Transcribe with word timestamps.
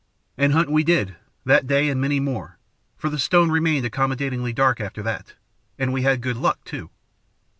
"And 0.35 0.51
hunt 0.53 0.71
we 0.71 0.83
did, 0.83 1.15
that 1.45 1.67
day, 1.67 1.87
and 1.87 2.01
many 2.01 2.19
more 2.19 2.57
for 2.97 3.07
the 3.07 3.19
stone 3.19 3.51
remained 3.51 3.85
accommodatingly 3.85 4.51
dark 4.51 4.81
after 4.81 5.03
that 5.03 5.35
and 5.77 5.93
we 5.93 6.01
had 6.01 6.21
good 6.21 6.37
luck, 6.37 6.57
too. 6.65 6.89